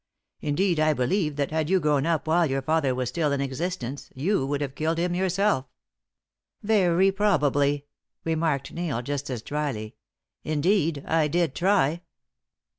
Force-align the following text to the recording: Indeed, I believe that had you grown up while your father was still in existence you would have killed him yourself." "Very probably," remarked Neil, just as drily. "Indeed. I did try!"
Indeed, 0.39 0.79
I 0.79 0.93
believe 0.93 1.35
that 1.35 1.51
had 1.51 1.69
you 1.69 1.79
grown 1.79 2.07
up 2.07 2.25
while 2.25 2.49
your 2.49 2.63
father 2.63 2.95
was 2.95 3.09
still 3.09 3.31
in 3.31 3.39
existence 3.39 4.09
you 4.15 4.47
would 4.47 4.59
have 4.59 4.73
killed 4.73 4.97
him 4.97 5.13
yourself." 5.13 5.67
"Very 6.63 7.11
probably," 7.11 7.85
remarked 8.23 8.71
Neil, 8.71 9.03
just 9.03 9.29
as 9.29 9.43
drily. 9.43 9.93
"Indeed. 10.43 11.03
I 11.05 11.27
did 11.27 11.53
try!" 11.53 12.01